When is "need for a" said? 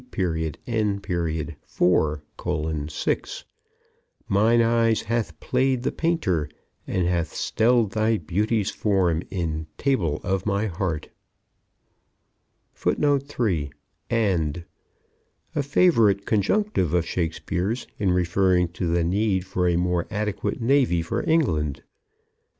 19.03-19.75